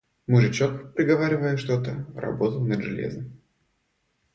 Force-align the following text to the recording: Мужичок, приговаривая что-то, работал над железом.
Мужичок, 0.25 0.95
приговаривая 0.95 1.57
что-то, 1.57 2.07
работал 2.15 2.61
над 2.65 2.81
железом. 2.81 3.39